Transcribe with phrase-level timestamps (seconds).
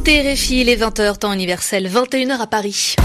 [0.00, 0.22] écoutez
[0.64, 2.96] les 20h, temps universel, 21h à Paris.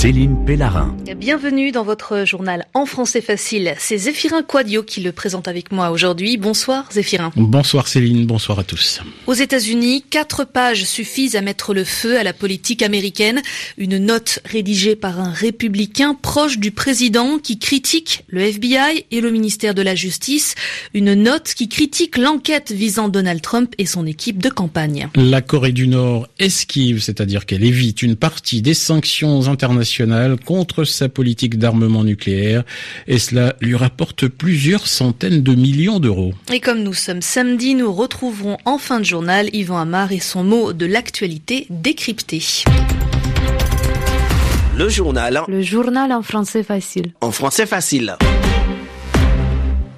[0.00, 0.96] Céline Pellarin.
[1.14, 3.74] Bienvenue dans votre journal en français facile.
[3.76, 6.38] C'est Zéphirin Quadio qui le présente avec moi aujourd'hui.
[6.38, 7.30] Bonsoir Zéphirin.
[7.36, 9.02] Bonsoir Céline, bonsoir à tous.
[9.26, 13.42] Aux États-Unis, quatre pages suffisent à mettre le feu à la politique américaine.
[13.76, 19.30] Une note rédigée par un républicain proche du président qui critique le FBI et le
[19.30, 20.54] ministère de la Justice.
[20.94, 25.10] Une note qui critique l'enquête visant Donald Trump et son équipe de campagne.
[25.14, 29.89] La Corée du Nord esquive, c'est-à-dire qu'elle évite une partie des sanctions internationales
[30.44, 32.64] contre sa politique d'armement nucléaire
[33.06, 36.32] et cela lui rapporte plusieurs centaines de millions d'euros.
[36.52, 40.44] Et comme nous sommes samedi, nous retrouverons en fin de journal Yvan Amar et son
[40.44, 42.42] mot de l'actualité décrypté.
[44.76, 45.42] Le journal.
[45.48, 47.12] Le journal en français facile.
[47.20, 48.16] En français facile.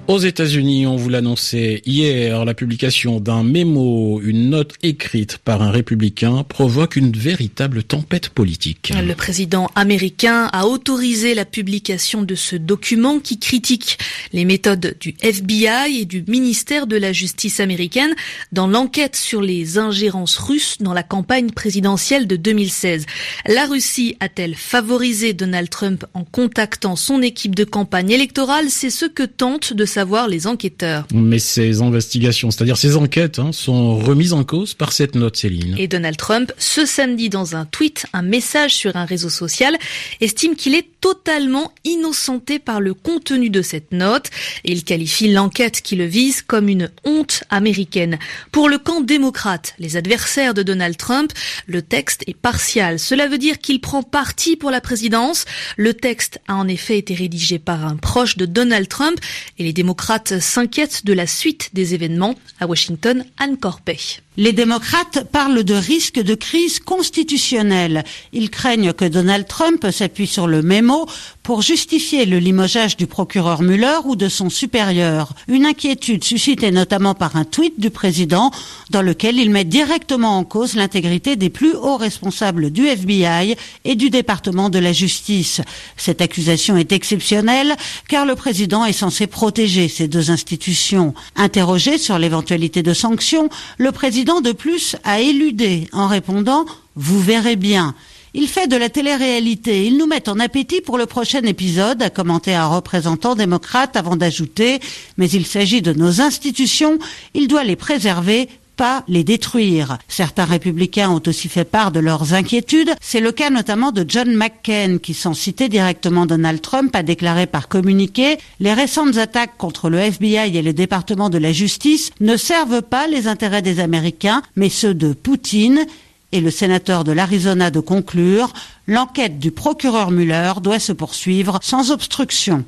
[0.09, 5.71] Aux États-Unis, on vous l'annonçait hier, la publication d'un mémo, une note écrite par un
[5.71, 8.91] républicain, provoque une véritable tempête politique.
[8.93, 13.97] Le président américain a autorisé la publication de ce document qui critique
[14.33, 18.13] les méthodes du FBI et du ministère de la Justice américaine
[18.51, 23.05] dans l'enquête sur les ingérences russes dans la campagne présidentielle de 2016.
[23.47, 28.69] La Russie a-t-elle favorisé Donald Trump en contactant son équipe de campagne électorale?
[28.69, 31.05] C'est ce que tente de savoir les enquêteurs.
[31.13, 35.75] Mais ces investigations, c'est-à-dire ces enquêtes, hein, sont remises en cause par cette note, Céline.
[35.77, 39.77] Et Donald Trump, ce samedi dans un tweet, un message sur un réseau social,
[40.19, 44.29] estime qu'il est totalement innocenté par le contenu de cette note
[44.63, 48.17] et il qualifie l'enquête qui le vise comme une honte américaine.
[48.51, 51.31] Pour le camp démocrate, les adversaires de Donald Trump,
[51.67, 52.99] le texte est partial.
[52.99, 55.45] Cela veut dire qu'il prend parti pour la présidence.
[55.77, 59.19] Le texte a en effet été rédigé par un proche de Donald Trump
[59.59, 62.35] et les démocrates s'inquiètent de la suite des événements.
[62.61, 64.22] À Washington, Anne Corpet.
[64.35, 68.03] Les démocrates parlent de risque de crise constitutionnelle.
[68.31, 71.05] Ils craignent que Donald Trump s'appuie sur le mémo
[71.43, 75.33] pour justifier le limogeage du procureur Mueller ou de son supérieur.
[75.47, 78.49] Une inquiétude suscitée notamment par un tweet du président
[78.89, 83.95] dans lequel il met directement en cause l'intégrité des plus hauts responsables du FBI et
[83.95, 85.61] du département de la justice.
[85.95, 87.75] Cette accusation est exceptionnelle
[88.07, 91.13] car le président est censé protéger ces deux institutions.
[91.35, 97.19] Interrogé sur l'éventualité de sanctions, le président président de plus a éludé en répondant Vous
[97.19, 97.93] verrez bien.
[98.33, 99.85] Il fait de la télé-réalité.
[99.85, 104.15] Il nous met en appétit pour le prochain épisode, a commenté un représentant démocrate avant
[104.15, 104.79] d'ajouter
[105.17, 106.99] Mais il s'agit de nos institutions,
[107.33, 109.97] il doit les préserver pas les détruire.
[110.07, 112.93] Certains républicains ont aussi fait part de leurs inquiétudes.
[113.01, 117.47] C'est le cas notamment de John McCain, qui sans citer directement Donald Trump a déclaré
[117.47, 122.37] par communiqué les récentes attaques contre le FBI et le département de la justice ne
[122.37, 125.85] servent pas les intérêts des Américains, mais ceux de Poutine.
[126.31, 128.53] Et le sénateur de l'Arizona de conclure,
[128.87, 132.65] l'enquête du procureur Mueller doit se poursuivre sans obstruction.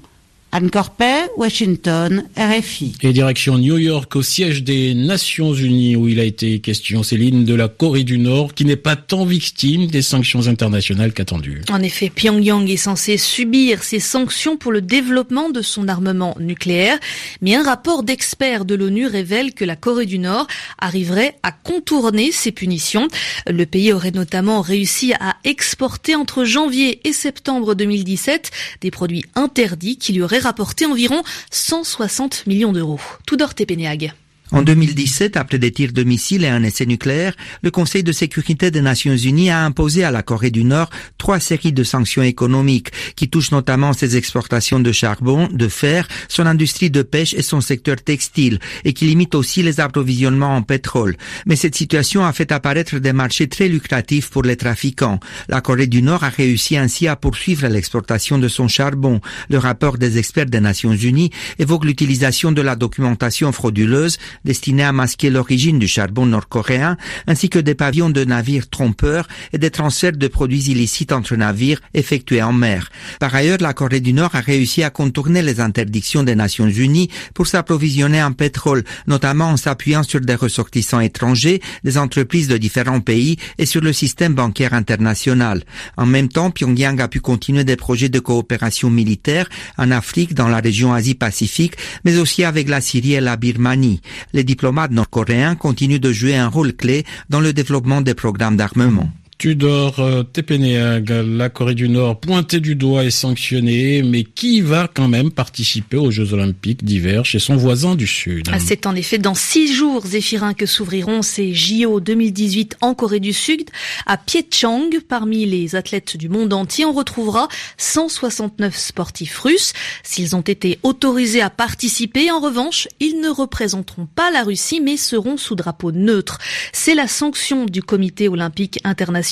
[0.52, 2.94] Anne Corpet, Washington, RFI.
[3.02, 7.44] Et direction New York au siège des Nations Unies où il a été question, Céline,
[7.44, 11.62] de la Corée du Nord qui n'est pas tant victime des sanctions internationales qu'attendu.
[11.70, 17.00] En effet, Pyongyang est censé subir ces sanctions pour le développement de son armement nucléaire,
[17.42, 20.48] mais un rapport d'experts de l'ONU révèle que la Corée du Nord
[20.80, 23.10] arriverait à contourner ces punitions.
[23.46, 29.98] Le pays aurait notamment réussi à exporter entre janvier et septembre 2017 des produits interdits
[29.98, 33.00] qui lui auraient rapporté environ 160 millions d'euros.
[33.26, 34.14] Tudor Tepeneag.
[34.52, 37.34] En 2017, après des tirs de missiles et un essai nucléaire,
[37.64, 41.40] le Conseil de sécurité des Nations Unies a imposé à la Corée du Nord trois
[41.40, 46.92] séries de sanctions économiques qui touchent notamment ses exportations de charbon, de fer, son industrie
[46.92, 51.18] de pêche et son secteur textile et qui limitent aussi les approvisionnements en pétrole.
[51.48, 55.20] Mais cette situation a fait apparaître des marchés très lucratifs pour les trafiquants.
[55.50, 59.22] La Corée du Nord a réussi ainsi à poursuivre l'exportation de son charbon.
[59.50, 64.92] Le rapport des experts des Nations Unies évoque l'utilisation de la documentation frauduleuse destinés à
[64.92, 66.98] masquer l'origine du charbon nord-coréen,
[67.28, 71.82] ainsi que des pavillons de navires trompeurs et des transferts de produits illicites entre navires
[71.94, 72.90] effectués en mer.
[73.20, 77.10] Par ailleurs, la Corée du Nord a réussi à contourner les interdictions des Nations Unies
[77.34, 83.02] pour s'approvisionner en pétrole, notamment en s'appuyant sur des ressortissants étrangers, des entreprises de différents
[83.02, 85.64] pays et sur le système bancaire international.
[85.98, 89.48] En même temps, Pyongyang a pu continuer des projets de coopération militaire
[89.78, 94.02] en Afrique, dans la région Asie-Pacifique, mais aussi avec la Syrie et la Birmanie
[94.34, 99.10] les diplomates nord-coréens continuent de jouer un rôle clé dans le développement des programmes d'armement.
[99.38, 104.88] Tudor euh, Tepeneag, la Corée du Nord pointée du doigt et sanctionnée, mais qui va
[104.92, 108.48] quand même participer aux Jeux Olympiques d'hiver chez son voisin du Sud?
[108.52, 113.20] Ah, C'est en effet dans six jours, Zéphirin, que s'ouvriront ces JO 2018 en Corée
[113.20, 113.70] du Sud.
[114.06, 119.74] À Pyeongchang, parmi les athlètes du monde entier, on retrouvera 169 sportifs russes.
[120.04, 124.96] S'ils ont été autorisés à participer, en revanche, ils ne représenteront pas la Russie, mais
[124.96, 126.40] seront sous drapeau neutre.
[126.72, 129.25] C'est la sanction du Comité olympique international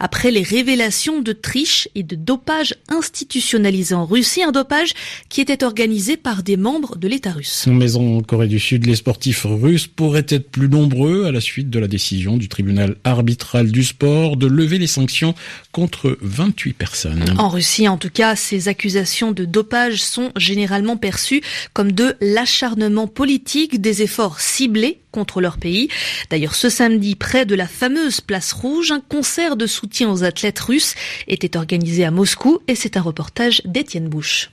[0.00, 4.92] après les révélations de triche et de dopage institutionnalisé en Russie, un dopage
[5.28, 7.66] qui était organisé par des membres de l'État russe.
[7.66, 11.70] Mais en Corée du Sud, les sportifs russes pourraient être plus nombreux à la suite
[11.70, 15.34] de la décision du tribunal arbitral du sport de lever les sanctions
[15.72, 17.24] contre 28 personnes.
[17.38, 21.42] En Russie, en tout cas, ces accusations de dopage sont généralement perçues
[21.72, 25.88] comme de l'acharnement politique, des efforts ciblés contre leur pays.
[26.30, 30.60] D'ailleurs, ce samedi, près de la fameuse place rouge, un concert de soutien aux athlètes
[30.60, 30.94] russes
[31.26, 34.50] était organisé à Moscou et c'est un reportage d'Étienne Bouche.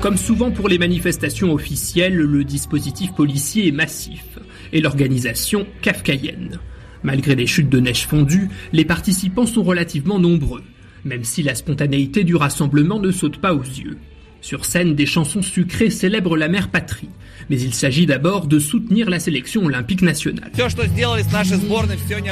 [0.00, 4.38] Comme souvent pour les manifestations officielles, le dispositif policier est massif
[4.72, 6.60] et l'organisation kafkaïenne.
[7.02, 10.62] Malgré les chutes de neige fondues, les participants sont relativement nombreux,
[11.04, 13.98] même si la spontanéité du rassemblement ne saute pas aux yeux.
[14.40, 17.08] Sur scène, des chansons sucrées célèbrent la mère patrie,
[17.50, 20.50] mais il s'agit d'abord de soutenir la sélection olympique nationale.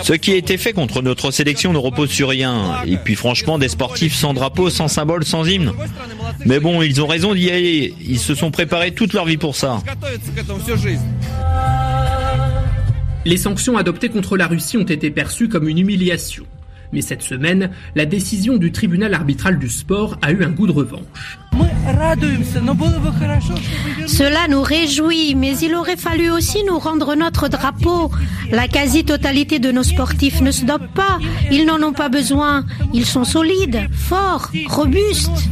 [0.02, 2.82] Ce qui a été fait contre notre sélection ne repose sur rien.
[2.86, 5.72] Et puis franchement, des sportifs sans drapeau, sans symbole, sans hymne.
[6.46, 7.94] Mais bon, ils ont raison d'y aller.
[8.06, 9.82] Ils se sont préparés toute leur vie pour ça.
[13.24, 16.44] Les sanctions adoptées contre la Russie ont été perçues comme une humiliation.
[16.92, 20.72] Mais cette semaine, la décision du tribunal arbitral du sport a eu un goût de
[20.72, 21.38] revanche.
[24.06, 28.10] Cela nous réjouit, mais il aurait fallu aussi nous rendre notre drapeau.
[28.50, 31.18] La quasi-totalité de nos sportifs ne se dopent pas.
[31.50, 32.64] Ils n'en ont pas besoin.
[32.92, 35.48] Ils sont solides, forts, robustes.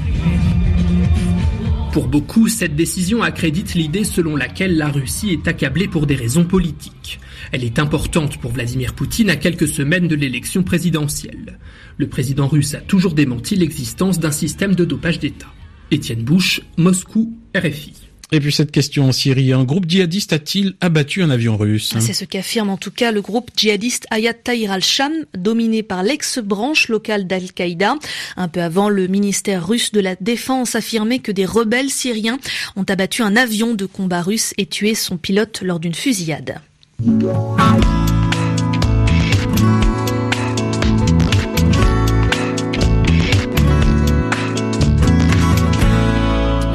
[1.92, 6.44] Pour beaucoup, cette décision accrédite l'idée selon laquelle la Russie est accablée pour des raisons
[6.44, 7.20] politiques.
[7.52, 11.58] Elle est importante pour Vladimir Poutine à quelques semaines de l'élection présidentielle.
[11.98, 15.52] Le président russe a toujours démenti l'existence d'un système de dopage d'État.
[15.90, 17.92] Étienne Bouche, Moscou, RFI.
[18.34, 21.92] Et puis cette question en Syrie, un groupe djihadiste a-t-il abattu un avion russe?
[22.00, 26.88] C'est ce qu'affirme en tout cas le groupe djihadiste Ayat Tahrir al-Sham, dominé par l'ex-branche
[26.88, 27.96] locale d'Al-Qaïda.
[28.38, 32.38] Un peu avant, le ministère russe de la Défense affirmait que des rebelles syriens
[32.76, 36.62] ont abattu un avion de combat russe et tué son pilote lors d'une fusillade.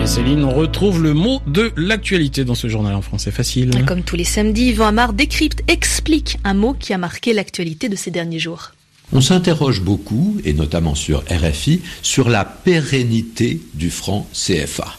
[0.05, 3.85] Céline, on retrouve le mot de l'actualité dans ce journal en français facile.
[3.85, 7.95] Comme tous les samedis, Yvan Amar décrypte, explique un mot qui a marqué l'actualité de
[7.95, 8.71] ces derniers jours.
[9.13, 14.97] On s'interroge beaucoup, et notamment sur RFI, sur la pérennité du franc CFA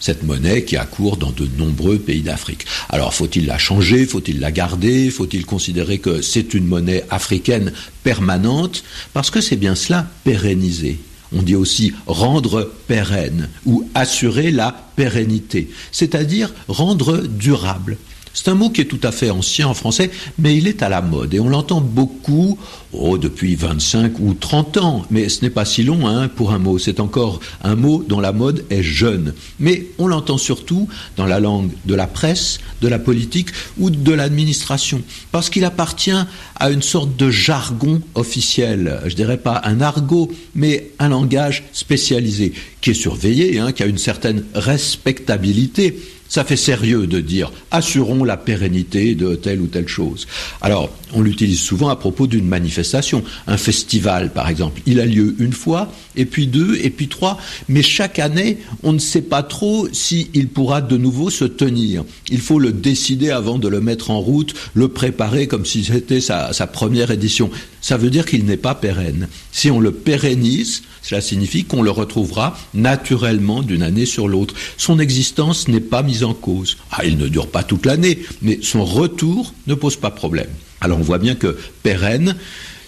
[0.00, 2.66] cette monnaie qui a cours dans de nombreux pays d'Afrique.
[2.88, 4.06] Alors faut-il la changer?
[4.06, 5.10] Faut-il la garder?
[5.10, 8.84] Faut-il considérer que c'est une monnaie africaine permanente?
[9.12, 10.98] Parce que c'est bien cela, pérenniser.
[11.32, 17.96] On dit aussi rendre pérenne ou assurer la pérennité, c'est-à-dire rendre durable.
[18.34, 20.88] C'est un mot qui est tout à fait ancien en français, mais il est à
[20.88, 22.58] la mode et on l'entend beaucoup
[22.92, 25.06] oh, depuis 25 ou 30 ans.
[25.08, 26.78] Mais ce n'est pas si long hein, pour un mot.
[26.78, 29.34] C'est encore un mot dont la mode est jeune.
[29.60, 34.12] Mais on l'entend surtout dans la langue de la presse, de la politique ou de
[34.12, 36.10] l'administration, parce qu'il appartient
[36.56, 39.00] à une sorte de jargon officiel.
[39.06, 43.86] Je dirais pas un argot, mais un langage spécialisé qui est surveillé, hein, qui a
[43.86, 45.96] une certaine respectabilité
[46.28, 50.26] ça fait sérieux de dire assurons la pérennité de telle ou telle chose.
[50.60, 54.80] Alors, on l'utilise souvent à propos d'une manifestation, un festival par exemple.
[54.86, 57.38] Il a lieu une fois, et puis deux, et puis trois,
[57.68, 62.04] mais chaque année, on ne sait pas trop s'il pourra de nouveau se tenir.
[62.30, 66.20] Il faut le décider avant de le mettre en route, le préparer comme si c'était
[66.20, 67.50] sa, sa première édition.
[67.84, 69.28] Ça veut dire qu'il n'est pas pérenne.
[69.52, 74.54] Si on le pérennise, cela signifie qu'on le retrouvera naturellement d'une année sur l'autre.
[74.78, 76.78] Son existence n'est pas mise en cause.
[76.90, 80.48] Ah, il ne dure pas toute l'année, mais son retour ne pose pas problème.
[80.80, 82.36] Alors on voit bien que pérenne,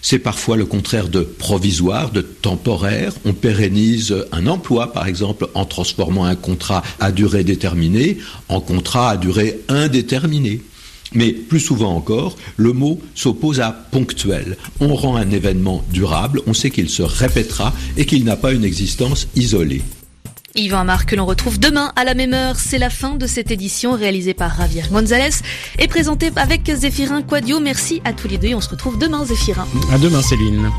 [0.01, 3.13] c'est parfois le contraire de provisoire, de temporaire.
[3.27, 8.17] On pérennise un emploi, par exemple, en transformant un contrat à durée déterminée
[8.49, 10.63] en contrat à durée indéterminée.
[11.13, 14.57] Mais plus souvent encore, le mot s'oppose à ponctuel.
[14.81, 18.65] On rend un événement durable, on sait qu'il se répétera et qu'il n'a pas une
[18.65, 19.83] existence isolée.
[20.57, 22.57] Yvan Amar que l'on retrouve demain à la même heure.
[22.57, 25.43] C'est la fin de cette édition réalisée par Javier Gonzalez
[25.79, 27.61] et présentée avec Zéphirin Quadio.
[27.61, 29.67] Merci à tous les deux et on se retrouve demain Zéphirin.
[29.93, 30.71] À demain Céline.